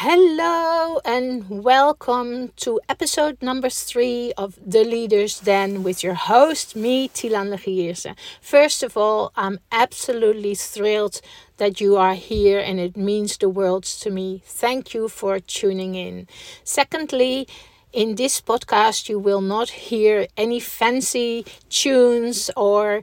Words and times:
Hello 0.00 1.00
and 1.04 1.50
welcome 1.50 2.52
to 2.54 2.80
episode 2.88 3.42
number 3.42 3.68
three 3.68 4.32
of 4.38 4.56
The 4.64 4.84
Leaders 4.84 5.40
Den 5.40 5.82
with 5.82 6.04
your 6.04 6.14
host, 6.14 6.76
me, 6.76 7.08
Thilan 7.08 7.50
Legierse. 7.50 8.14
First 8.40 8.84
of 8.84 8.96
all, 8.96 9.32
I'm 9.34 9.58
absolutely 9.72 10.54
thrilled 10.54 11.20
that 11.56 11.80
you 11.80 11.96
are 11.96 12.14
here 12.14 12.60
and 12.60 12.78
it 12.78 12.96
means 12.96 13.36
the 13.36 13.48
world 13.48 13.82
to 14.02 14.08
me. 14.08 14.40
Thank 14.44 14.94
you 14.94 15.08
for 15.08 15.40
tuning 15.40 15.96
in. 15.96 16.28
Secondly, 16.62 17.48
in 17.92 18.14
this 18.14 18.40
podcast, 18.40 19.08
you 19.08 19.18
will 19.18 19.40
not 19.40 19.68
hear 19.90 20.28
any 20.36 20.60
fancy 20.60 21.44
tunes 21.70 22.52
or 22.56 23.02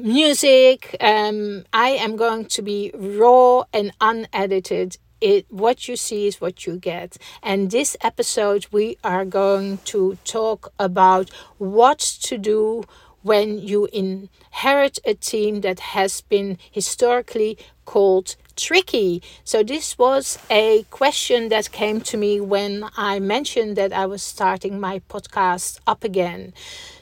music. 0.00 0.96
Um, 1.00 1.66
I 1.72 1.90
am 1.90 2.16
going 2.16 2.46
to 2.46 2.62
be 2.62 2.90
raw 2.96 3.62
and 3.72 3.92
unedited 4.00 4.98
it 5.20 5.46
what 5.50 5.88
you 5.88 5.96
see 5.96 6.26
is 6.26 6.40
what 6.40 6.66
you 6.66 6.76
get 6.76 7.16
and 7.42 7.70
this 7.70 7.96
episode 8.02 8.66
we 8.70 8.96
are 9.02 9.24
going 9.24 9.78
to 9.78 10.18
talk 10.24 10.72
about 10.78 11.30
what 11.58 11.98
to 11.98 12.36
do 12.36 12.82
when 13.22 13.58
you 13.58 13.88
inherit 13.92 15.00
a 15.04 15.12
team 15.12 15.60
that 15.62 15.80
has 15.80 16.20
been 16.20 16.56
historically 16.70 17.58
called 17.84 18.36
tricky. 18.56 19.22
So, 19.44 19.62
this 19.62 19.98
was 19.98 20.38
a 20.48 20.84
question 20.90 21.48
that 21.48 21.72
came 21.72 22.00
to 22.02 22.16
me 22.16 22.40
when 22.40 22.84
I 22.96 23.18
mentioned 23.18 23.76
that 23.76 23.92
I 23.92 24.06
was 24.06 24.22
starting 24.22 24.78
my 24.78 25.00
podcast 25.08 25.80
up 25.88 26.04
again. 26.04 26.54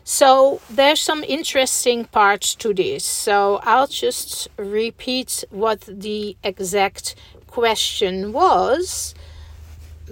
So, 0.03 0.61
there's 0.71 1.01
some 1.01 1.25
interesting 1.25 2.07
parts 2.07 2.55
to 2.57 2.73
this. 2.75 3.05
So, 3.05 3.61
I'll 3.63 3.87
just 3.87 4.49
repeat 4.57 5.45
what 5.51 5.83
the 5.83 6.37
exact 6.43 7.15
question 7.55 8.33
was 8.33 9.15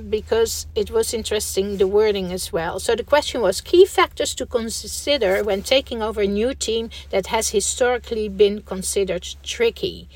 because 0.08 0.66
it 0.76 0.90
was 0.92 1.12
interesting 1.12 1.76
the 1.76 1.88
wording 1.88 2.32
as 2.32 2.52
well. 2.52 2.78
So 2.78 2.94
the 2.94 3.02
question 3.02 3.40
was 3.42 3.60
key 3.60 3.84
factors 3.84 4.32
to 4.36 4.46
consider 4.46 5.42
when 5.42 5.62
taking 5.62 6.00
over 6.02 6.20
a 6.22 6.26
new 6.40 6.54
team 6.54 6.88
that 7.10 7.26
has 7.26 7.50
historically 7.50 8.28
been 8.28 8.62
considered 8.62 9.26
tricky. 9.42 10.08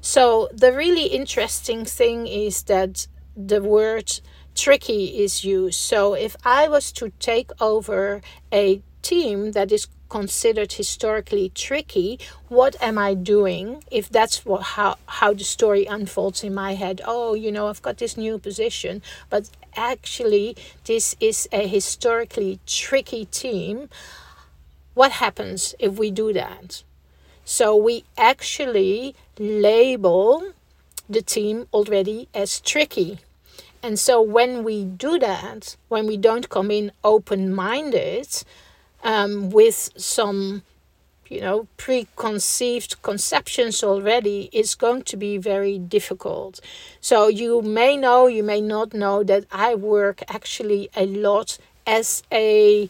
So 0.00 0.48
the 0.52 0.72
really 0.72 1.06
interesting 1.06 1.84
thing 1.84 2.28
is 2.28 2.62
that 2.64 3.08
the 3.36 3.60
word 3.60 4.20
tricky 4.54 5.04
is 5.24 5.44
used. 5.44 5.80
So 5.80 6.14
if 6.14 6.36
I 6.44 6.68
was 6.68 6.92
to 6.92 7.10
take 7.18 7.50
over 7.60 8.22
a 8.52 8.80
team 9.02 9.52
that 9.52 9.72
is 9.72 9.86
considered 10.08 10.72
historically 10.72 11.50
tricky 11.54 12.18
what 12.48 12.74
am 12.80 12.96
i 12.96 13.14
doing? 13.14 13.84
If 13.90 14.08
that's 14.08 14.44
what 14.44 14.62
how 14.74 14.96
how 15.06 15.34
the 15.34 15.44
story 15.44 15.84
unfolds 15.84 16.42
in 16.42 16.54
my 16.54 16.74
head 16.74 17.00
oh 17.04 17.34
you 17.34 17.52
know 17.52 17.68
i've 17.68 17.82
got 17.82 17.98
this 17.98 18.16
new 18.16 18.38
position. 18.38 19.02
But 19.30 19.50
actually 19.76 20.56
this 20.84 21.14
is 21.20 21.48
a 21.52 21.66
historically 21.66 22.58
tricky 22.66 23.26
team. 23.26 23.88
What 24.94 25.12
happens 25.12 25.74
if 25.78 25.98
we 25.98 26.10
do 26.10 26.32
that? 26.32 26.82
So 27.44 27.76
we 27.76 28.04
actually 28.16 29.14
label 29.38 30.52
the 31.08 31.22
team 31.22 31.66
already 31.72 32.28
as 32.34 32.60
tricky. 32.60 33.18
And 33.82 33.98
so 33.98 34.20
when 34.20 34.64
we 34.64 34.84
do 34.84 35.18
that 35.18 35.76
when 35.88 36.06
we 36.06 36.16
don't 36.16 36.48
come 36.48 36.70
in 36.70 36.92
open 37.04 37.54
minded 37.54 38.28
um, 39.02 39.50
with 39.50 39.90
some 39.96 40.62
you 41.28 41.40
know 41.40 41.68
preconceived 41.76 43.00
conceptions 43.02 43.84
already 43.84 44.48
it's 44.52 44.74
going 44.74 45.02
to 45.02 45.16
be 45.16 45.36
very 45.36 45.78
difficult. 45.78 46.60
So 47.00 47.28
you 47.28 47.62
may 47.62 47.96
know 47.96 48.26
you 48.26 48.42
may 48.42 48.60
not 48.60 48.94
know 48.94 49.22
that 49.24 49.44
i 49.52 49.74
work 49.74 50.22
actually 50.28 50.88
a 50.96 51.06
lot 51.06 51.58
as 51.86 52.22
a, 52.32 52.88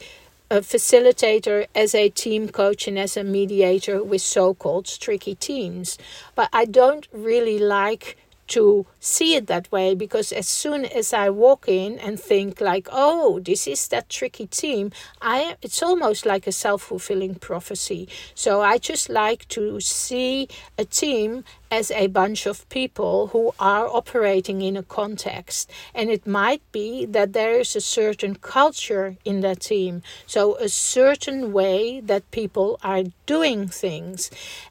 a 0.51 0.61
facilitator 0.61 1.67
as 1.75 1.95
a 1.95 2.09
team 2.09 2.49
coach 2.49 2.89
and 2.89 2.99
as 2.99 3.17
a 3.17 3.25
mediator 3.25 4.03
with 4.03 4.23
so-called 4.23 4.87
tricky 4.87 5.35
teams. 5.35 5.99
But 6.35 6.49
i 6.53 6.65
don't 6.65 7.07
really 7.13 7.59
like 7.59 8.17
to 8.49 8.87
see 9.01 9.35
it 9.35 9.47
that 9.47 9.71
way 9.71 9.95
because 9.95 10.33
as 10.33 10.49
soon 10.49 10.85
as 10.85 11.13
I 11.13 11.31
walk 11.31 11.67
in 11.69 11.99
and 11.99 12.19
think 12.19 12.61
like, 12.61 12.89
oh, 12.91 13.41
this 13.41 13.67
is 13.67 13.89
that 13.89 14.09
tricky 14.09 14.47
team, 14.47 14.93
I 15.21 15.57
it's 15.63 15.83
almost 15.83 16.27
like 16.27 16.47
a 16.47 16.53
self-fulfilling 16.53 17.37
prophecy. 17.37 18.09
So 18.35 18.61
I 18.63 18.79
just 18.79 19.09
like 19.09 19.47
to 19.49 19.81
see 19.81 20.49
a 20.77 20.85
team 20.85 21.45
as 21.71 21.91
a 21.91 22.07
bunch 22.07 22.47
of 22.47 22.69
people 22.69 23.29
who 23.29 23.53
are 23.59 23.87
operating 23.87 24.63
in 24.63 24.77
a 24.77 24.83
context. 24.83 25.71
And 25.95 26.11
it 26.11 26.27
might 26.27 26.63
be 26.73 27.05
that 27.07 27.33
there 27.33 27.61
is 27.61 27.77
a 27.77 27.81
certain 27.81 28.35
culture 28.37 29.17
in 29.25 29.41
that 29.41 29.61
team. 29.61 30.03
So, 30.27 30.57
a 30.57 30.69
certain 30.69 31.53
way 31.53 32.01
that 32.01 32.31
people 32.31 32.79
are 32.83 33.05
doing 33.27 33.69
things. 33.69 34.31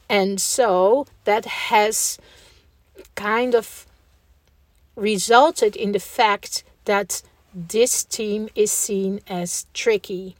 And 0.09 0.39
so 0.41 1.05
that 1.25 1.45
has 1.45 2.17
kind 3.16 3.56
of 3.56 3.85
resulted 4.96 5.75
in 5.75 5.91
the 5.91 6.00
fact 6.00 6.63
that 6.85 7.22
this 7.53 8.03
team 8.03 8.50
is 8.56 8.72
seen 8.72 9.19
as 9.28 9.66
tricky. 9.74 10.35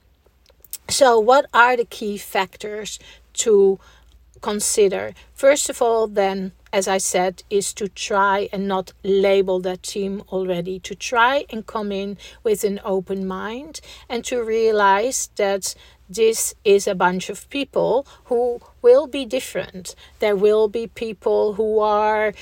So, 0.90 1.20
what 1.20 1.46
are 1.54 1.76
the 1.76 1.86
key 1.86 2.18
factors 2.18 3.00
to 3.34 3.80
consider? 4.42 5.14
First 5.34 5.70
of 5.70 5.82
all, 5.82 6.08
then, 6.08 6.54
as 6.72 6.88
I 6.88 6.98
said, 6.98 7.44
is 7.50 7.74
to 7.74 7.88
try 7.88 8.50
and 8.54 8.68
not 8.68 8.94
label 9.04 9.60
that 9.62 9.84
team 9.84 10.24
already, 10.30 10.80
to 10.80 10.96
try 10.96 11.46
and 11.50 11.66
come 11.66 11.92
in 11.92 12.18
with 12.44 12.64
an 12.64 12.80
open 12.84 13.28
mind 13.28 13.82
and 14.08 14.24
to 14.26 14.44
realize 14.44 15.30
that 15.36 15.76
this 16.10 16.54
is 16.64 16.88
a 16.88 16.96
bunch 16.96 17.30
of 17.30 17.50
people 17.50 18.06
who 18.26 18.62
will 18.82 19.08
be 19.08 19.26
different. 19.26 19.96
There 20.20 20.36
will 20.36 20.68
be 20.68 20.88
people 20.88 21.54
who 21.54 21.80
are 21.80 22.34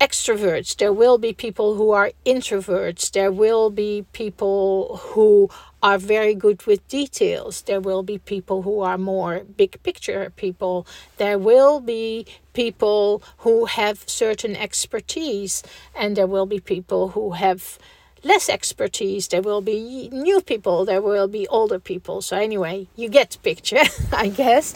extroverts, 0.00 0.76
there 0.76 0.92
will 0.92 1.18
be 1.18 1.32
people 1.32 1.74
who 1.74 1.90
are 1.90 2.12
introverts, 2.24 3.10
there 3.10 3.32
will 3.32 3.68
be 3.68 4.06
people 4.12 5.00
who 5.02 5.50
are 5.82 5.98
very 5.98 6.34
good 6.34 6.64
with 6.66 6.86
details, 6.88 7.62
there 7.62 7.80
will 7.80 8.04
be 8.04 8.18
people 8.18 8.62
who 8.62 8.80
are 8.80 8.98
more 8.98 9.42
big 9.56 9.82
picture 9.82 10.32
people, 10.36 10.86
there 11.16 11.38
will 11.38 11.80
be 11.80 12.26
people 12.52 13.22
who 13.38 13.64
have 13.64 14.04
certain 14.06 14.54
expertise, 14.54 15.64
and 15.96 16.16
there 16.16 16.28
will 16.28 16.46
be 16.46 16.60
people 16.60 17.08
who 17.08 17.32
have 17.32 17.78
less 18.24 18.48
expertise, 18.48 19.28
there 19.28 19.42
will 19.42 19.60
be 19.60 20.08
new 20.12 20.40
people, 20.40 20.84
there 20.84 21.02
will 21.02 21.28
be 21.28 21.46
older 21.48 21.78
people. 21.78 22.22
So, 22.22 22.36
anyway, 22.36 22.88
you 22.96 23.08
get 23.08 23.30
the 23.30 23.38
picture, 23.38 23.82
I 24.12 24.28
guess. 24.28 24.74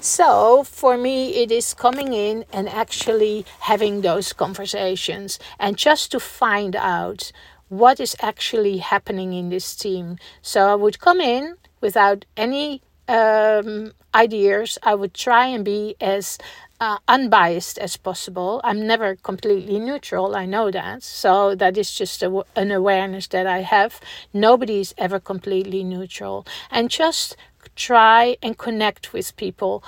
So, 0.00 0.64
for 0.64 0.96
me, 0.96 1.42
it 1.42 1.50
is 1.50 1.74
coming 1.74 2.12
in 2.12 2.44
and 2.52 2.68
actually 2.68 3.46
having 3.60 4.00
those 4.00 4.32
conversations 4.32 5.38
and 5.58 5.76
just 5.76 6.12
to 6.12 6.20
find 6.20 6.76
out 6.76 7.32
what 7.68 7.98
is 7.98 8.16
actually 8.20 8.78
happening 8.78 9.32
in 9.32 9.48
this 9.48 9.74
team. 9.74 10.18
So, 10.42 10.68
I 10.68 10.74
would 10.74 11.00
come 11.00 11.20
in 11.20 11.56
without 11.80 12.24
any 12.36 12.82
um, 13.08 13.92
ideas. 14.14 14.78
I 14.82 14.94
would 14.94 15.14
try 15.14 15.46
and 15.46 15.64
be 15.64 15.96
as 16.00 16.38
uh, 16.80 16.98
unbiased 17.08 17.78
as 17.78 17.96
possible. 17.96 18.60
I'm 18.64 18.86
never 18.86 19.16
completely 19.16 19.78
neutral, 19.78 20.34
I 20.34 20.46
know 20.46 20.70
that. 20.70 21.02
So 21.02 21.54
that 21.54 21.78
is 21.78 21.94
just 21.94 22.22
a, 22.22 22.44
an 22.56 22.70
awareness 22.70 23.26
that 23.28 23.46
I 23.46 23.60
have. 23.62 24.00
Nobody 24.32 24.80
is 24.80 24.94
ever 24.98 25.20
completely 25.20 25.84
neutral. 25.84 26.46
And 26.70 26.90
just 26.90 27.36
try 27.76 28.36
and 28.42 28.58
connect 28.58 29.12
with 29.12 29.36
people. 29.36 29.82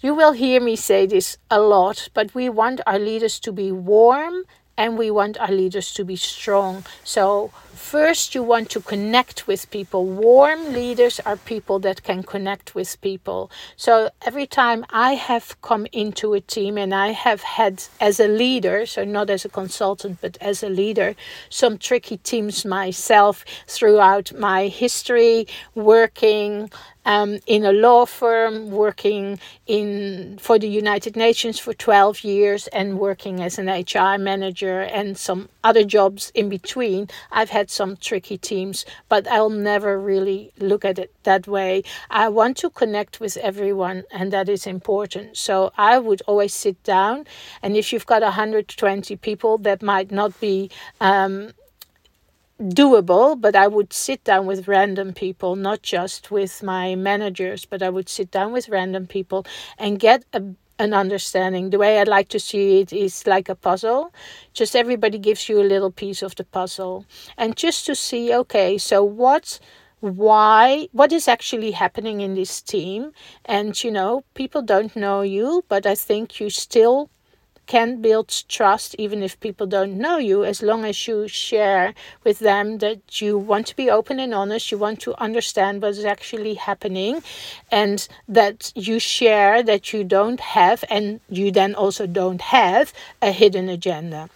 You 0.00 0.14
will 0.14 0.32
hear 0.32 0.60
me 0.60 0.76
say 0.76 1.06
this 1.06 1.38
a 1.50 1.60
lot, 1.60 2.08
but 2.14 2.34
we 2.34 2.48
want 2.48 2.80
our 2.86 2.98
leaders 2.98 3.40
to 3.40 3.52
be 3.52 3.72
warm 3.72 4.44
and 4.76 4.98
we 4.98 5.10
want 5.10 5.38
our 5.38 5.50
leaders 5.50 5.92
to 5.94 6.04
be 6.04 6.16
strong. 6.16 6.84
So, 7.04 7.50
first, 7.74 8.34
you 8.34 8.42
want 8.42 8.70
to 8.70 8.80
connect 8.80 9.46
with 9.46 9.70
people. 9.70 10.04
Warm 10.04 10.72
leaders 10.72 11.20
are 11.20 11.36
people 11.36 11.78
that 11.80 12.02
can 12.02 12.22
connect 12.22 12.74
with 12.74 13.00
people. 13.00 13.50
So, 13.76 14.10
every 14.26 14.46
time 14.46 14.84
I 14.90 15.14
have 15.14 15.60
come 15.62 15.86
into 15.92 16.34
a 16.34 16.40
team 16.40 16.76
and 16.76 16.94
I 16.94 17.08
have 17.12 17.42
had, 17.42 17.84
as 18.00 18.20
a 18.20 18.28
leader, 18.28 18.86
so 18.86 19.04
not 19.04 19.30
as 19.30 19.44
a 19.44 19.48
consultant, 19.48 20.18
but 20.20 20.36
as 20.40 20.62
a 20.62 20.68
leader, 20.68 21.14
some 21.48 21.78
tricky 21.78 22.18
teams 22.18 22.64
myself 22.64 23.44
throughout 23.66 24.32
my 24.34 24.68
history 24.68 25.46
working 25.74 26.70
um, 27.06 27.38
in 27.46 27.64
a 27.64 27.72
law 27.72 28.04
firm, 28.04 28.70
working 28.70 29.38
in 29.66 30.36
for 30.38 30.58
the 30.58 30.68
United 30.68 31.16
Nations 31.16 31.58
for 31.58 31.72
12 31.72 32.24
years, 32.24 32.66
and 32.68 32.98
working 32.98 33.40
as 33.40 33.58
an 33.58 33.68
HR 33.68 34.18
manager 34.18 34.80
and 34.80 35.16
some 35.16 35.48
other 35.64 35.84
jobs 35.84 36.30
in 36.34 36.48
between. 36.48 37.08
I've 37.32 37.50
had 37.50 37.70
some 37.70 37.96
tricky 37.96 38.36
teams, 38.36 38.84
but 39.08 39.26
I'll 39.28 39.50
never 39.50 39.98
really 39.98 40.52
look 40.58 40.84
at 40.84 40.98
it 40.98 41.12
that 41.22 41.46
way. 41.46 41.84
I 42.10 42.28
want 42.28 42.56
to 42.58 42.70
connect 42.70 43.20
with 43.20 43.36
everyone, 43.38 44.02
and 44.10 44.32
that 44.32 44.48
is 44.48 44.66
important. 44.66 45.36
So 45.36 45.72
I 45.78 45.98
would 45.98 46.22
always 46.26 46.52
sit 46.52 46.82
down, 46.82 47.24
and 47.62 47.76
if 47.76 47.92
you've 47.92 48.06
got 48.06 48.22
120 48.22 49.16
people, 49.16 49.58
that 49.58 49.80
might 49.82 50.10
not 50.10 50.38
be. 50.40 50.70
Um, 51.00 51.52
doable, 52.60 53.40
but 53.40 53.54
I 53.54 53.66
would 53.66 53.92
sit 53.92 54.24
down 54.24 54.46
with 54.46 54.68
random 54.68 55.12
people, 55.12 55.56
not 55.56 55.82
just 55.82 56.30
with 56.30 56.62
my 56.62 56.94
managers, 56.94 57.64
but 57.64 57.82
I 57.82 57.90
would 57.90 58.08
sit 58.08 58.30
down 58.30 58.52
with 58.52 58.68
random 58.68 59.06
people 59.06 59.46
and 59.78 59.98
get 59.98 60.24
a, 60.32 60.42
an 60.78 60.94
understanding. 60.94 61.70
The 61.70 61.78
way 61.78 62.00
I 62.00 62.04
like 62.04 62.28
to 62.28 62.40
see 62.40 62.80
it 62.80 62.92
is 62.92 63.26
like 63.26 63.48
a 63.48 63.54
puzzle. 63.54 64.12
Just 64.54 64.74
everybody 64.74 65.18
gives 65.18 65.48
you 65.48 65.60
a 65.60 65.70
little 65.72 65.90
piece 65.90 66.22
of 66.22 66.34
the 66.36 66.44
puzzle. 66.44 67.04
And 67.36 67.56
just 67.56 67.86
to 67.86 67.94
see, 67.94 68.34
okay, 68.34 68.78
so 68.78 69.04
what 69.04 69.58
why 70.00 70.88
what 70.92 71.10
is 71.10 71.26
actually 71.26 71.70
happening 71.70 72.20
in 72.20 72.34
this 72.34 72.60
team 72.60 73.12
and 73.46 73.82
you 73.82 73.90
know 73.90 74.22
people 74.34 74.60
don't 74.60 74.94
know 74.94 75.22
you 75.22 75.64
but 75.68 75.86
i 75.86 75.94
think 75.94 76.38
you 76.38 76.50
still 76.50 77.08
can 77.66 78.00
build 78.00 78.44
trust 78.48 78.94
even 78.98 79.22
if 79.22 79.38
people 79.40 79.66
don't 79.66 79.96
know 79.98 80.16
you 80.18 80.44
as 80.44 80.62
long 80.62 80.84
as 80.84 81.06
you 81.06 81.28
share 81.28 81.94
with 82.24 82.38
them 82.38 82.78
that 82.78 83.20
you 83.20 83.36
want 83.36 83.66
to 83.66 83.76
be 83.76 83.90
open 83.90 84.18
and 84.20 84.34
honest 84.34 84.70
you 84.70 84.78
want 84.78 85.00
to 85.00 85.14
understand 85.20 85.82
what 85.82 85.90
is 85.90 86.04
actually 86.04 86.54
happening 86.54 87.22
and 87.70 88.08
that 88.28 88.72
you 88.74 88.98
share 88.98 89.62
that 89.62 89.92
you 89.92 90.04
don't 90.04 90.40
have 90.40 90.84
and 90.88 91.20
you 91.28 91.50
then 91.50 91.74
also 91.74 92.06
don't 92.06 92.40
have 92.40 92.92
a 93.20 93.32
hidden 93.32 93.68
agenda 93.68 94.28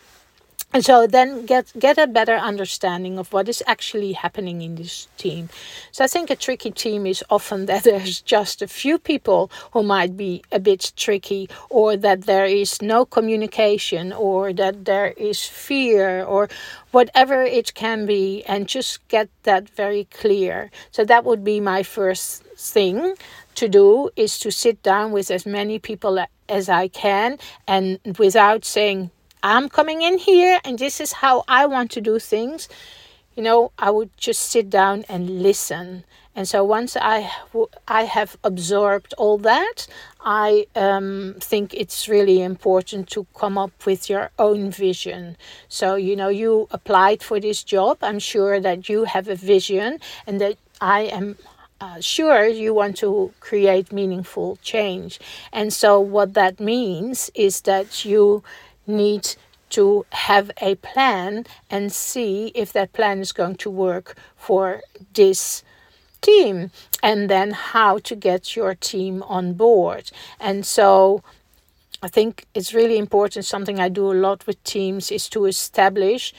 and 0.72 0.84
so 0.84 1.06
then 1.06 1.46
get 1.46 1.72
get 1.78 1.99
a 1.99 2.06
better 2.06 2.37
understanding 2.37 3.19
of 3.19 3.32
what 3.32 3.49
is 3.49 3.62
actually 3.67 4.12
happening 4.12 4.62
in 4.62 4.76
this 4.76 5.08
team. 5.17 5.49
So 5.90 6.05
i 6.05 6.06
think 6.06 6.31
a 6.31 6.37
tricky 6.37 6.70
team 6.70 7.06
is 7.06 7.25
often 7.28 7.67
that 7.70 7.82
there's 7.82 8.20
just 8.20 8.62
a 8.62 8.69
few 8.69 8.99
people 8.99 9.50
who 9.72 9.82
might 9.82 10.17
be 10.17 10.43
a 10.52 10.61
bit 10.61 10.93
tricky 10.96 11.49
or 11.69 11.96
that 11.96 12.22
there 12.22 12.46
is 12.46 12.81
no 12.81 13.05
communication 13.05 14.12
or 14.12 14.52
that 14.52 14.84
there 14.84 15.12
is 15.17 15.44
fear 15.44 16.25
or 16.25 16.49
whatever 16.93 17.43
it 17.43 17.75
can 17.75 18.06
be 18.06 18.44
and 18.44 18.69
just 18.69 19.06
get 19.08 19.28
that 19.43 19.69
very 19.69 20.05
clear. 20.05 20.70
So 20.90 21.05
that 21.05 21.25
would 21.25 21.43
be 21.44 21.61
my 21.61 21.82
first 21.82 22.44
thing 22.56 23.14
to 23.55 23.69
do 23.69 24.11
is 24.17 24.38
to 24.38 24.50
sit 24.50 24.82
down 24.82 25.12
with 25.12 25.31
as 25.31 25.44
many 25.46 25.78
people 25.78 26.25
as 26.49 26.69
i 26.69 26.88
can 26.88 27.38
and 27.67 27.99
without 28.19 28.64
saying 28.64 29.11
I'm 29.42 29.69
coming 29.69 30.02
in 30.02 30.19
here 30.19 30.60
and 30.64 30.78
this 30.78 31.00
is 31.00 31.12
how 31.12 31.44
I 31.48 31.66
want 31.66 31.90
to 31.92 32.00
do 32.00 32.19
things, 32.19 32.69
you 33.37 33.42
know, 33.42 33.72
I 33.78 33.90
would 33.90 34.10
just 34.16 34.40
sit 34.42 34.69
down 34.69 35.04
and 35.08 35.42
listen. 35.42 36.04
And 36.37 36.46
so 36.46 36.62
once 36.62 36.96
I, 36.96 37.31
I 37.88 38.04
have 38.04 38.37
absorbed 38.44 39.14
all 39.19 39.38
that, 39.38 39.87
I 40.20 40.66
um, 40.76 41.37
think 41.40 41.75
it's 41.75 42.08
really 42.08 42.40
important 42.42 43.08
to 43.10 43.26
come 43.34 43.58
up 43.58 43.72
with 43.84 44.08
your 44.08 44.31
own 44.38 44.70
vision. 44.70 45.37
So, 45.69 45.96
you 45.96 46.14
know, 46.16 46.28
you 46.28 46.69
applied 46.70 47.22
for 47.22 47.40
this 47.40 47.64
job. 47.64 47.98
I'm 48.02 48.19
sure 48.19 48.60
that 48.60 48.88
you 48.88 49.04
have 49.04 49.28
a 49.28 49.34
vision 49.34 49.98
and 50.26 50.40
that 50.40 50.56
I 50.81 51.02
am 51.02 51.36
uh, 51.81 52.00
sure 52.00 52.46
you 52.46 52.75
want 52.75 52.96
to 52.98 53.32
create 53.40 53.90
meaningful 53.90 54.58
change. 54.62 55.19
And 55.52 55.72
so, 55.72 55.98
what 55.98 56.34
that 56.34 56.60
means 56.60 57.31
is 57.34 57.62
that 57.62 58.04
you 58.04 58.43
need 58.87 59.37
to 59.71 60.05
have 60.11 60.50
a 60.61 60.75
plan 60.77 61.47
and 61.71 61.93
see 61.93 62.50
if 62.55 62.73
that 62.73 62.93
plan 62.93 63.21
is 63.21 63.32
going 63.32 63.55
to 63.56 63.71
work 63.71 64.17
for 64.37 64.82
this 65.15 65.62
team 66.21 66.71
and 67.03 67.31
then 67.31 67.53
how 67.53 67.99
to 67.99 68.15
get 68.15 68.56
your 68.56 68.75
team 68.75 69.23
on 69.23 69.55
board. 69.55 70.11
And 70.38 70.67
so 70.67 71.23
I 72.03 72.09
think 72.09 72.47
it's 72.55 72.75
really 72.75 72.99
important. 72.99 73.44
Something 73.44 73.79
I 73.79 73.88
do 73.88 74.11
a 74.11 74.15
lot 74.15 74.47
with 74.47 74.62
teams 74.65 75.11
is 75.11 75.29
to 75.31 75.47
establish 75.47 76.35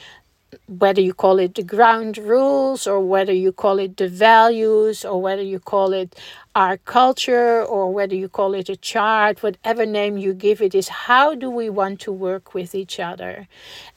whether 0.66 1.00
you 1.00 1.14
call 1.14 1.38
it 1.38 1.54
the 1.54 1.62
ground 1.62 2.18
rules 2.18 2.86
or 2.86 3.00
whether 3.00 3.32
you 3.32 3.52
call 3.52 3.78
it 3.78 3.96
the 3.96 4.08
values 4.08 5.04
or 5.04 5.20
whether 5.20 5.42
you 5.42 5.58
call 5.58 5.92
it 5.92 6.14
our 6.54 6.76
culture 6.76 7.62
or 7.62 7.92
whether 7.92 8.14
you 8.14 8.28
call 8.28 8.54
it 8.54 8.68
a 8.68 8.76
chart, 8.76 9.42
whatever 9.42 9.86
name 9.86 10.18
you 10.18 10.34
give 10.34 10.60
it, 10.60 10.74
is 10.74 10.88
how 10.88 11.34
do 11.34 11.50
we 11.50 11.70
want 11.70 12.00
to 12.00 12.12
work 12.12 12.52
with 12.52 12.74
each 12.74 13.00
other 13.00 13.48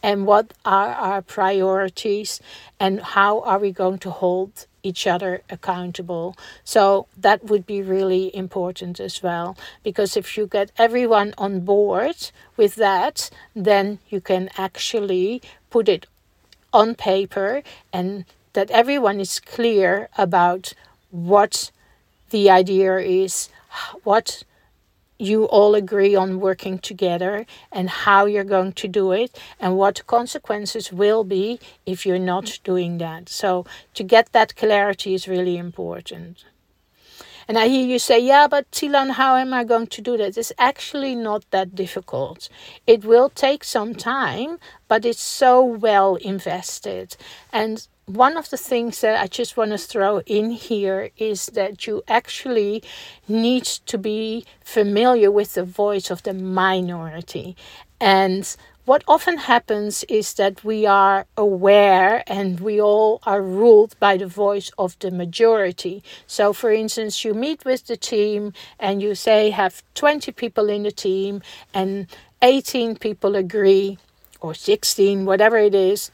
and 0.01 0.25
what 0.25 0.53
are 0.63 0.93
our 0.93 1.21
priorities 1.21 2.39
and 2.79 3.01
how 3.01 3.41
are 3.41 3.59
we 3.59 3.71
going 3.71 3.99
to 3.99 4.09
hold 4.09 4.67
each 4.83 5.07
other 5.07 5.41
accountable. 5.49 6.35
So 6.63 7.07
that 7.17 7.43
would 7.45 7.65
be 7.65 7.81
really 7.81 8.33
important 8.35 8.99
as 8.99 9.21
well. 9.23 9.57
Because 9.83 10.15
if 10.15 10.37
you 10.37 10.45
get 10.45 10.71
everyone 10.77 11.33
on 11.37 11.61
board 11.61 12.31
with 12.55 12.75
that, 12.75 13.29
then 13.55 13.99
you 14.09 14.21
can 14.21 14.49
actually 14.57 15.41
put 15.69 15.89
it 15.89 16.05
on 16.75 16.93
paper 16.95 17.63
and 17.93 18.25
that 18.53 18.69
everyone 18.71 19.19
is 19.19 19.39
clear 19.39 20.09
about 20.17 20.73
what 21.09 21.71
the 22.29 22.49
idea 22.49 22.97
is, 22.97 23.49
what 24.03 24.43
you 25.17 25.45
all 25.45 25.75
agree 25.75 26.13
on 26.15 26.39
working 26.41 26.77
together 26.77 27.45
and 27.71 27.89
how 27.89 28.25
you're 28.25 28.43
going 28.43 28.73
to 28.73 28.87
do 28.87 29.11
it 29.13 29.39
and 29.59 29.77
what 29.77 30.05
consequences 30.07 30.91
will 30.91 31.23
be 31.23 31.59
if 31.85 32.05
you're 32.05 32.19
not 32.19 32.59
doing 32.63 32.97
that. 32.97 33.29
So 33.29 33.65
to 33.93 34.03
get 34.03 34.33
that 34.33 34.55
clarity 34.55 35.13
is 35.13 35.27
really 35.27 35.57
important. 35.57 36.43
And 37.47 37.57
I 37.57 37.67
hear 37.67 37.85
you 37.85 37.99
say, 37.99 38.19
yeah, 38.19 38.47
but 38.47 38.69
Thilan, 38.71 39.11
how 39.11 39.35
am 39.35 39.53
I 39.53 39.63
going 39.63 39.87
to 39.87 40.01
do 40.01 40.17
that? 40.17 40.37
It's 40.37 40.51
actually 40.57 41.15
not 41.15 41.45
that 41.51 41.75
difficult. 41.75 42.49
It 42.87 43.05
will 43.05 43.29
take 43.29 43.63
some 43.63 43.93
time, 43.93 44.57
but 44.87 45.05
it's 45.05 45.21
so 45.21 45.63
well 45.63 46.15
invested. 46.15 47.15
And 47.53 47.87
one 48.05 48.37
of 48.37 48.49
the 48.49 48.57
things 48.57 49.01
that 49.01 49.19
I 49.19 49.27
just 49.27 49.57
want 49.57 49.71
to 49.71 49.77
throw 49.77 50.19
in 50.25 50.51
here 50.51 51.09
is 51.17 51.47
that 51.47 51.87
you 51.87 52.03
actually 52.07 52.83
need 53.27 53.63
to 53.63 53.97
be 53.97 54.45
familiar 54.63 55.31
with 55.31 55.55
the 55.55 55.63
voice 55.63 56.11
of 56.11 56.23
the 56.23 56.33
minority. 56.33 57.55
And 57.99 58.55
what 58.85 59.03
often 59.07 59.37
happens 59.37 60.03
is 60.07 60.35
that 60.35 60.63
we 60.63 60.85
are 60.85 61.25
aware 61.35 62.23
and 62.27 62.59
we 62.59 62.79
all 62.79 63.19
are 63.23 63.41
ruled 63.41 63.99
by 63.99 64.15
the 64.15 64.27
voice 64.27 64.71
of 64.77 64.97
the 64.99 65.09
majority. 65.09 66.03
So, 66.27 66.53
for 66.53 66.71
instance, 66.71 67.25
you 67.25 67.33
meet 67.33 67.65
with 67.65 67.87
the 67.87 67.97
team 67.97 68.53
and 68.79 69.01
you 69.01 69.15
say, 69.15 69.49
have 69.49 69.81
20 69.95 70.31
people 70.33 70.69
in 70.69 70.83
the 70.83 70.91
team, 70.91 71.41
and 71.73 72.07
18 72.43 72.97
people 72.97 73.35
agree, 73.35 73.97
or 74.39 74.53
16, 74.53 75.25
whatever 75.25 75.57
it 75.57 75.73
is, 75.73 76.11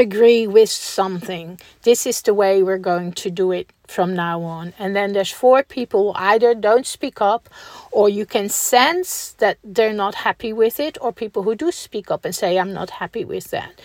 agree 0.00 0.46
with 0.46 0.70
something. 0.70 1.60
This 1.82 2.06
is 2.06 2.22
the 2.22 2.34
way 2.34 2.62
we're 2.62 2.78
going 2.78 3.12
to 3.12 3.30
do 3.30 3.52
it 3.52 3.70
from 3.86 4.14
now 4.14 4.42
on. 4.42 4.72
And 4.78 4.94
then 4.96 5.12
there's 5.12 5.32
four 5.32 5.62
people 5.62 6.12
either 6.16 6.54
don't 6.54 6.86
speak 6.86 7.20
up 7.20 7.48
or 7.90 8.08
you 8.08 8.24
can 8.24 8.48
sense 8.48 9.32
that 9.38 9.58
they're 9.62 9.92
not 9.92 10.14
happy 10.14 10.52
with 10.52 10.80
it 10.80 10.96
or 11.00 11.12
people 11.12 11.42
who 11.42 11.54
do 11.54 11.70
speak 11.72 12.10
up 12.10 12.24
and 12.24 12.34
say 12.34 12.58
I'm 12.58 12.72
not 12.72 12.90
happy 12.90 13.24
with 13.24 13.50
that. 13.50 13.80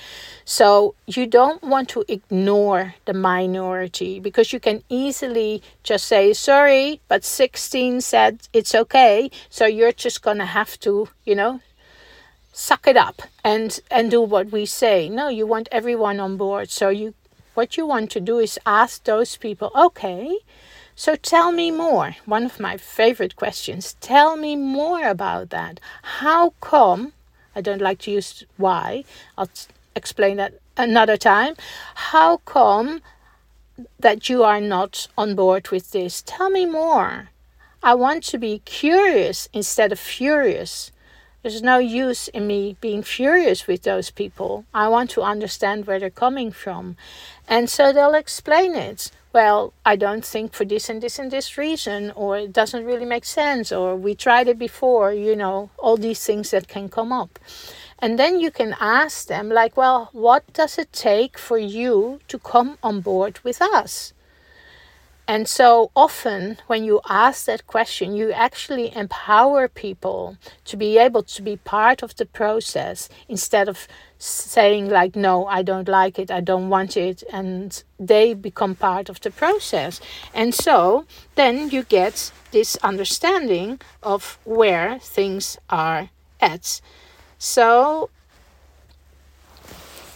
So 0.45 0.93
you 1.07 1.25
don't 1.25 1.63
want 1.63 1.89
to 1.89 2.05
ignore 2.07 2.95
the 3.05 3.13
minority 3.13 4.19
because 4.19 4.53
you 4.53 4.59
can 4.59 4.83
easily 4.89 5.63
just 5.83 6.05
say 6.05 6.33
sorry, 6.33 7.01
but 7.07 7.25
16 7.25 8.01
said 8.01 8.47
it's 8.53 8.75
okay, 8.75 9.31
so 9.49 9.65
you're 9.65 9.91
just 9.91 10.21
going 10.21 10.37
to 10.37 10.45
have 10.45 10.79
to, 10.81 11.09
you 11.25 11.35
know, 11.35 11.61
suck 12.55 12.87
it 12.87 12.95
up 12.95 13.21
and 13.43 13.81
and 13.91 14.09
do 14.09 14.21
what 14.21 14.49
we 14.49 14.65
say. 14.65 15.09
No 15.09 15.27
you 15.27 15.45
want 15.45 15.67
everyone 15.71 16.21
on 16.21 16.37
board. 16.37 16.69
So 16.71 16.87
you 16.87 17.13
what 17.53 17.75
you 17.75 17.85
want 17.85 18.11
to 18.11 18.21
do 18.21 18.39
is 18.39 18.57
ask 18.65 19.03
those 19.03 19.35
people 19.35 19.71
okay 19.75 20.37
so 20.97 21.17
tell 21.17 21.51
me 21.51 21.71
more. 21.71 22.15
One 22.25 22.45
of 22.45 22.57
my 22.57 22.77
favorite 22.77 23.35
questions 23.35 23.97
tell 23.99 24.37
me 24.37 24.55
more 24.55 25.05
about 25.05 25.49
that. 25.49 25.81
How 26.21 26.53
come 26.61 27.11
i 27.57 27.61
don't 27.61 27.81
like 27.81 27.99
to 27.99 28.11
use 28.11 28.43
why 28.57 29.05
i'll 29.37 29.49
explain 29.95 30.37
that 30.37 30.53
another 30.77 31.17
time. 31.17 31.55
How 31.95 32.37
come 32.37 33.01
that 33.99 34.29
you 34.29 34.43
are 34.43 34.61
not 34.61 35.07
on 35.17 35.35
board 35.35 35.69
with 35.69 35.91
this? 35.91 36.23
Tell 36.25 36.49
me 36.49 36.65
more. 36.65 37.29
I 37.83 37.93
want 37.95 38.23
to 38.25 38.37
be 38.37 38.59
curious 38.59 39.49
instead 39.51 39.91
of 39.91 39.99
furious 39.99 40.91
There's 41.45 41.61
no 41.61 41.77
use 41.77 42.27
in 42.29 42.47
me 42.47 42.75
being 42.81 43.03
furious 43.03 43.67
with 43.67 43.83
those 43.83 44.09
people. 44.09 44.65
I 44.73 44.87
want 44.87 45.11
to 45.11 45.21
understand 45.21 45.85
where 45.85 45.99
they're 45.99 46.09
coming 46.09 46.49
from. 46.49 46.97
And 47.47 47.69
so 47.69 47.93
they'll 47.93 48.15
explain 48.15 48.73
it. 48.73 49.11
Well, 49.31 49.71
I 49.85 49.95
don't 49.95 50.25
think 50.25 50.53
for 50.53 50.65
this 50.65 50.89
and 50.89 51.03
this 51.03 51.19
and 51.19 51.29
this 51.29 51.55
reason, 51.55 52.11
or 52.15 52.39
it 52.39 52.51
doesn't 52.51 52.83
really 52.83 53.05
make 53.05 53.25
sense, 53.25 53.71
or 53.71 53.95
we 53.95 54.15
tried 54.15 54.47
it 54.47 54.57
before, 54.57 55.13
you 55.13 55.35
know, 55.35 55.69
all 55.77 55.97
these 55.97 56.25
things 56.25 56.49
that 56.49 56.67
can 56.67 56.89
come 56.89 57.11
up. 57.11 57.37
And 57.99 58.17
then 58.17 58.39
you 58.39 58.49
can 58.49 58.75
ask 58.79 59.27
them, 59.27 59.49
like, 59.49 59.77
well, 59.77 60.09
what 60.13 60.51
does 60.51 60.79
it 60.79 60.91
take 60.91 61.37
for 61.37 61.59
you 61.59 62.21
to 62.27 62.39
come 62.39 62.79
on 62.81 63.01
board 63.01 63.37
with 63.43 63.61
us? 63.61 64.13
And 65.27 65.47
so 65.47 65.89
often, 65.95 66.57
when 66.67 66.83
you 66.83 67.01
ask 67.09 67.45
that 67.45 67.65
question, 67.65 68.15
you 68.15 68.31
actually 68.31 68.95
empower 68.95 69.67
people 69.67 70.37
to 70.65 70.77
be 70.77 70.99
able 70.99 71.23
to 71.23 71.41
be 71.41 71.57
part 71.57 72.03
of 72.03 72.15
the 72.15 72.27
process 72.27 73.09
instead 73.27 73.67
of 73.67 73.87
saying, 74.19 74.89
like, 74.89 75.15
no, 75.15 75.47
I 75.47 75.63
don't 75.63 75.87
like 75.87 76.19
it, 76.19 76.29
I 76.29 76.41
don't 76.41 76.69
want 76.69 76.95
it, 76.95 77.23
and 77.33 77.83
they 77.99 78.35
become 78.35 78.75
part 78.75 79.09
of 79.09 79.19
the 79.21 79.31
process. 79.31 79.99
And 80.33 80.53
so 80.53 81.05
then 81.33 81.69
you 81.71 81.83
get 81.83 82.31
this 82.51 82.77
understanding 82.83 83.81
of 84.03 84.37
where 84.45 84.99
things 84.99 85.57
are 85.69 86.09
at. 86.39 86.81
So 87.39 88.09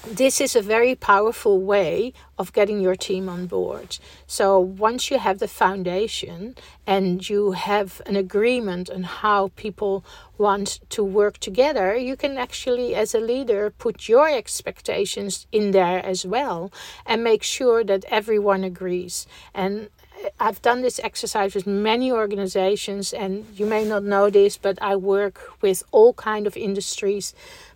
this 0.10 0.42
is 0.42 0.56
a 0.56 0.62
very 0.62 0.96
powerful 0.96 1.62
way 1.62 2.14
of 2.38 2.52
getting 2.54 2.80
your 2.82 2.96
team 2.96 3.30
on 3.30 3.46
board. 3.46 4.00
So 4.26 4.60
once 4.60 5.12
you 5.12 5.20
have 5.20 5.40
the 5.40 5.48
foundation 5.48 6.56
and 6.88 7.28
you 7.30 7.52
have 7.52 8.02
an 8.08 8.16
agreement 8.16 8.90
on 8.90 9.04
how 9.04 9.52
people 9.56 10.04
want 10.38 10.80
to 10.90 11.04
work 11.04 11.38
together, 11.38 11.96
you 11.96 12.16
can 12.16 12.38
actually, 12.38 12.96
as 12.96 13.14
a 13.14 13.20
leader, 13.20 13.70
put 13.70 14.10
your 14.10 14.28
expectations 14.30 15.46
in 15.52 15.72
there 15.72 16.04
as 16.04 16.26
well 16.26 16.72
and 17.06 17.24
make 17.24 17.44
sure 17.44 17.84
that 17.84 18.06
everyone 18.06 18.64
agrees. 18.64 19.28
And 19.54 19.90
uh, 20.26 20.30
I've 20.40 20.62
done 20.62 20.82
this 20.82 21.00
exercise 21.04 21.54
with 21.54 21.68
many 21.68 22.12
organizations, 22.12 23.14
and 23.14 23.46
you 23.56 23.66
may 23.66 23.86
not 23.86 24.04
know 24.04 24.30
this, 24.30 24.58
but 24.58 24.82
I 24.82 24.96
work 24.96 25.62
with 25.62 25.84
all 25.92 26.14
kind 26.14 26.48
of 26.48 26.58
industries 26.58 27.34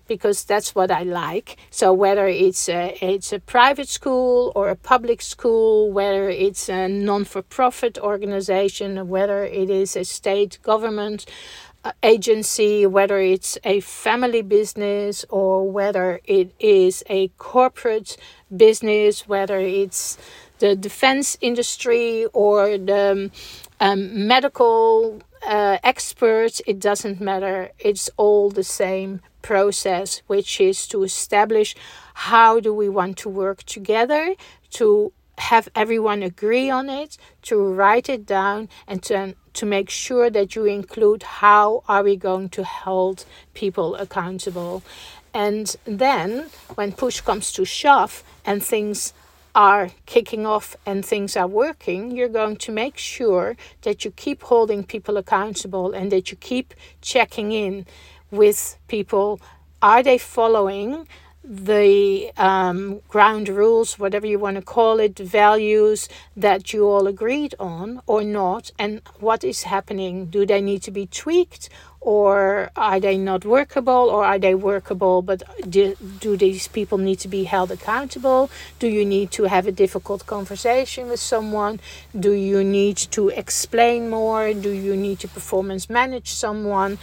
because 0.08 0.44
that's 0.44 0.76
what 0.76 0.92
I 0.92 1.04
like. 1.04 1.58
So 1.70 1.94
whether 1.94 2.28
it's 2.28 2.70
a, 2.70 2.98
it's 3.02 3.34
a 3.34 3.40
private 3.40 3.90
school 3.90 4.52
or 4.56 4.70
a 4.70 4.76
public 4.76 5.22
school, 5.22 5.92
whether 5.92 6.30
it's 6.30 6.70
a 6.70 6.88
non-for-profit 6.88 7.98
organization, 8.00 9.08
whether 9.08 9.44
it 9.46 9.70
is 9.70 9.96
a 9.96 10.04
state 10.04 10.60
government 10.64 11.26
uh, 11.86 11.92
agency, 12.02 12.86
whether 12.86 13.20
it's 13.20 13.58
a 13.64 13.82
family 13.82 14.42
business 14.42 15.26
or 15.30 15.70
whether 15.70 16.22
it 16.24 16.54
is 16.60 17.04
a 17.10 17.28
corporate 17.38 18.16
business, 18.56 19.28
whether 19.28 19.60
it's 19.60 20.18
the 20.60 20.76
defense 20.76 21.38
industry 21.42 22.26
or 22.32 22.78
the 22.78 23.30
um, 23.82 24.28
medical 24.28 25.22
uh, 25.48 25.78
experts, 25.84 26.62
it 26.66 26.80
doesn't 26.80 27.20
matter. 27.20 27.72
It's 27.80 28.10
all 28.18 28.50
the 28.50 28.64
same 28.64 29.22
process, 29.42 30.22
which 30.28 30.62
is 30.62 30.88
to 30.88 31.04
establish 31.04 31.76
how 32.14 32.60
do 32.60 32.74
we 32.74 32.90
want 32.90 33.18
to 33.18 33.30
work 33.30 33.64
together 33.64 34.36
to 34.72 35.14
have 35.38 35.68
everyone 35.76 36.22
agree 36.24 36.70
on 36.70 36.90
it, 36.90 37.18
to 37.42 37.58
write 37.58 38.08
it 38.08 38.26
down, 38.26 38.70
and 38.88 39.02
to, 39.04 39.36
to 39.54 39.66
make 39.66 39.90
sure 39.90 40.30
that 40.30 40.56
you 40.56 40.66
include 40.66 41.24
how 41.24 41.84
are 41.88 42.04
we 42.04 42.16
going 42.16 42.50
to 42.50 42.64
hold 42.64 43.26
people 43.54 43.96
accountable. 43.96 44.84
And 45.34 45.76
then, 45.86 46.50
when 46.76 46.92
push 46.92 47.22
comes 47.22 47.52
to 47.54 47.66
shove 47.66 48.24
and 48.46 48.64
things 48.64 49.14
are 49.56 49.92
kicking 50.06 50.46
off 50.46 50.76
and 50.86 51.06
things 51.06 51.38
are 51.38 51.48
working, 51.48 52.12
you're 52.12 52.30
going 52.30 52.58
to 52.58 52.72
make 52.72 52.98
sure 52.98 53.56
that 53.84 54.04
you 54.04 54.12
keep 54.12 54.44
holding 54.44 54.84
people 54.84 55.18
accountable 55.18 55.94
and 55.94 56.12
that 56.12 56.32
you 56.32 56.38
keep 56.38 56.74
checking 57.02 57.52
in 57.52 57.86
with 58.32 58.78
people. 58.88 59.40
Are 59.82 60.02
they 60.02 60.18
following 60.18 61.08
the 61.44 62.32
um, 62.38 63.02
ground 63.10 63.50
rules, 63.50 64.00
whatever 64.00 64.26
you 64.26 64.40
want 64.40 64.56
to 64.56 64.62
call 64.62 65.00
it, 65.00 65.18
values 65.18 66.08
that 66.38 66.74
you 66.74 66.88
all 66.88 67.08
agreed 67.08 67.54
on 67.60 68.02
or 68.08 68.24
not? 68.24 68.72
And 68.80 69.02
what 69.20 69.44
is 69.44 69.64
happening? 69.64 70.28
Do 70.28 70.46
they 70.46 70.62
need 70.62 70.84
to 70.84 70.92
be 70.92 71.06
tweaked 71.08 71.70
or 72.04 72.70
are 72.76 73.00
they 73.00 73.18
not 73.18 73.46
workable 73.46 74.10
or 74.10 74.26
are 74.26 74.38
they 74.38 74.54
workable 74.54 75.22
but 75.22 75.42
do, 75.70 75.96
do 76.20 76.36
these 76.36 76.68
people 76.68 76.98
need 76.98 77.18
to 77.18 77.30
be 77.30 77.46
held 77.46 77.72
accountable 77.72 78.50
do 78.78 78.88
you 78.88 79.06
need 79.06 79.32
to 79.32 79.44
have 79.44 79.68
a 79.68 79.72
difficult 79.72 80.26
conversation 80.26 81.08
with 81.08 81.20
someone 81.20 81.80
do 82.20 82.32
you 82.34 82.62
need 82.64 82.98
to 82.98 83.30
explain 83.30 84.10
more 84.10 84.54
do 84.54 84.70
you 84.70 84.96
need 84.98 85.18
to 85.18 85.28
performance 85.30 85.90
manage 85.90 86.30
someone 86.32 86.98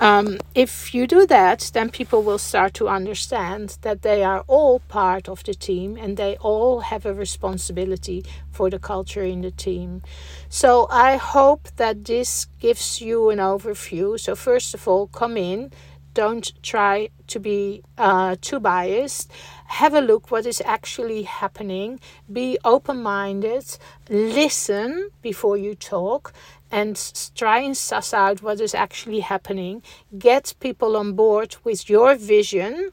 um, 0.00 0.38
if 0.54 0.94
you 0.94 1.06
do 1.06 1.26
that, 1.26 1.70
then 1.74 1.90
people 1.90 2.22
will 2.22 2.38
start 2.38 2.74
to 2.74 2.88
understand 2.88 3.78
that 3.82 4.02
they 4.02 4.22
are 4.22 4.44
all 4.46 4.80
part 4.80 5.28
of 5.28 5.42
the 5.44 5.54
team 5.54 5.96
and 5.96 6.16
they 6.16 6.36
all 6.36 6.80
have 6.80 7.04
a 7.04 7.12
responsibility 7.12 8.24
for 8.50 8.70
the 8.70 8.78
culture 8.78 9.24
in 9.24 9.40
the 9.42 9.50
team. 9.50 10.02
So 10.48 10.86
I 10.90 11.16
hope 11.16 11.68
that 11.76 12.04
this 12.04 12.46
gives 12.60 13.00
you 13.00 13.30
an 13.30 13.38
overview. 13.38 14.18
So, 14.20 14.34
first 14.36 14.74
of 14.74 14.86
all, 14.86 15.08
come 15.08 15.36
in, 15.36 15.72
don't 16.14 16.52
try 16.62 17.10
to 17.28 17.38
be 17.38 17.82
uh, 17.96 18.36
too 18.40 18.60
biased. 18.60 19.30
Have 19.66 19.94
a 19.94 20.00
look 20.00 20.30
what 20.30 20.46
is 20.46 20.62
actually 20.64 21.22
happening. 21.22 22.00
Be 22.32 22.58
open-minded. 22.64 23.78
Listen 24.08 25.10
before 25.22 25.56
you 25.56 25.74
talk 25.74 26.32
and 26.70 27.12
try 27.34 27.60
and 27.60 27.76
suss 27.76 28.12
out 28.12 28.42
what 28.42 28.60
is 28.60 28.74
actually 28.74 29.20
happening. 29.20 29.82
Get 30.18 30.54
people 30.60 30.96
on 30.96 31.12
board 31.12 31.56
with 31.64 31.88
your 31.88 32.14
vision, 32.14 32.90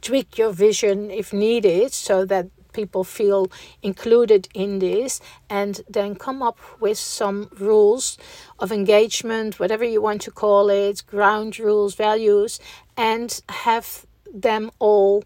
tweak 0.00 0.38
your 0.38 0.52
vision 0.52 1.10
if 1.10 1.32
needed 1.32 1.92
so 1.92 2.24
that 2.26 2.46
people 2.72 3.04
feel 3.04 3.50
included 3.82 4.48
in 4.54 4.78
this, 4.78 5.20
and 5.48 5.80
then 5.88 6.14
come 6.14 6.42
up 6.42 6.58
with 6.80 6.98
some 6.98 7.48
rules 7.58 8.18
of 8.58 8.72
engagement, 8.72 9.58
whatever 9.58 9.84
you 9.84 10.00
want 10.00 10.22
to 10.22 10.30
call 10.30 10.70
it, 10.70 11.02
ground 11.06 11.58
rules, 11.58 11.94
values, 11.94 12.60
and 12.96 13.42
have 13.48 14.06
them 14.32 14.70
all 14.78 15.24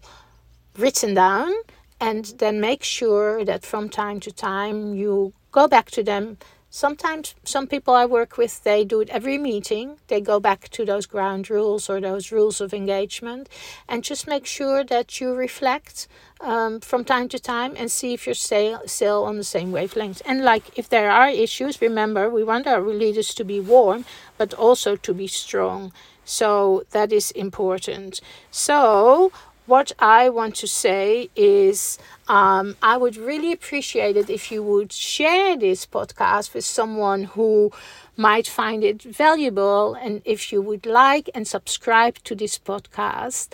written 0.77 1.13
down. 1.13 1.53
And 1.99 2.25
then 2.37 2.59
make 2.59 2.83
sure 2.83 3.45
that 3.45 3.65
from 3.65 3.89
time 3.89 4.19
to 4.19 4.31
time 4.31 4.95
you 4.95 5.33
go 5.51 5.67
back 5.67 5.89
to 5.91 6.03
them 6.03 6.37
sometimes 6.75 7.35
some 7.45 7.67
people 7.67 7.93
I 7.93 8.05
work 8.05 8.37
with 8.37 8.63
they 8.65 8.83
do 8.83 8.99
it 8.99 9.09
every 9.09 9.37
meeting. 9.37 9.97
They 10.09 10.19
go 10.19 10.41
back 10.41 10.67
to 10.75 10.83
those 10.83 11.05
ground 11.05 11.49
rules 11.49 11.89
or 11.89 12.01
those 12.01 12.33
rules 12.33 12.59
of 12.59 12.73
engagement 12.73 13.47
and 13.87 14.03
just 14.03 14.27
make 14.27 14.45
sure 14.45 14.83
that 14.83 15.21
you 15.21 15.33
reflect 15.33 16.09
um, 16.41 16.81
from 16.81 17.05
time 17.05 17.29
to 17.29 17.39
time 17.39 17.75
and 17.77 17.89
see 17.89 18.13
if 18.13 18.25
you're 18.25 18.35
still, 18.35 18.81
still 18.87 19.23
on 19.23 19.37
the 19.37 19.45
same 19.45 19.71
wavelength. 19.71 20.21
And 20.25 20.43
like 20.43 20.77
if 20.77 20.89
there 20.89 21.09
are 21.09 21.29
issues, 21.29 21.81
remember 21.81 22.29
we 22.29 22.43
want 22.43 22.67
our 22.67 22.81
leaders 22.81 23.33
to 23.35 23.45
be 23.45 23.61
warm 23.61 24.03
but 24.37 24.53
also 24.53 24.97
to 24.97 25.13
be 25.13 25.27
strong. 25.27 25.93
So 26.25 26.83
that 26.91 27.13
is 27.13 27.31
important. 27.31 28.19
So 28.51 29.31
what 29.65 29.91
I 29.99 30.29
want 30.29 30.55
to 30.57 30.67
say 30.67 31.29
is 31.35 31.97
um, 32.27 32.75
I 32.81 32.97
would 32.97 33.17
really 33.17 33.51
appreciate 33.51 34.17
it 34.17 34.29
if 34.29 34.51
you 34.51 34.61
would 34.63 34.91
share 34.91 35.57
this 35.57 35.85
podcast 35.85 36.53
with 36.53 36.65
someone 36.65 37.23
who 37.23 37.71
might 38.17 38.47
find 38.47 38.83
it 38.83 39.01
valuable 39.01 39.95
and 39.95 40.21
if 40.25 40.51
you 40.51 40.61
would 40.61 40.85
like 40.85 41.29
and 41.33 41.47
subscribe 41.47 42.19
to 42.25 42.35
this 42.35 42.57
podcast. 42.59 43.49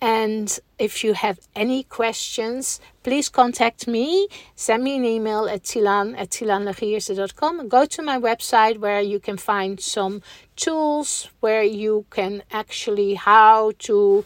And 0.00 0.58
if 0.80 1.04
you 1.04 1.12
have 1.12 1.38
any 1.54 1.84
questions, 1.84 2.80
please 3.04 3.28
contact 3.28 3.86
me. 3.86 4.26
Send 4.56 4.82
me 4.82 4.96
an 4.96 5.04
email 5.04 5.48
at 5.48 5.62
thilan 5.62 6.18
at 6.18 6.30
thilanlegierse.com. 6.30 7.68
Go 7.68 7.84
to 7.86 8.02
my 8.02 8.18
website 8.18 8.78
where 8.78 9.00
you 9.00 9.20
can 9.20 9.36
find 9.36 9.78
some 9.78 10.20
tools 10.56 11.28
where 11.38 11.62
you 11.62 12.04
can 12.10 12.42
actually 12.50 13.14
how 13.14 13.72
to 13.78 14.24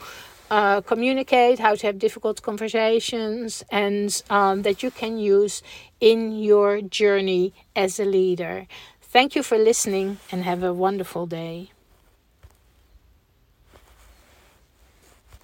uh, 0.50 0.80
communicate, 0.82 1.58
how 1.58 1.74
to 1.74 1.86
have 1.86 1.98
difficult 1.98 2.42
conversations, 2.42 3.64
and 3.70 4.22
um, 4.30 4.62
that 4.62 4.82
you 4.82 4.90
can 4.90 5.18
use 5.18 5.62
in 6.00 6.32
your 6.38 6.80
journey 6.80 7.52
as 7.74 7.98
a 7.98 8.04
leader. 8.04 8.66
Thank 9.02 9.34
you 9.34 9.42
for 9.42 9.58
listening 9.58 10.18
and 10.30 10.42
have 10.44 10.62
a 10.62 10.72
wonderful 10.72 11.26
day. 11.26 11.70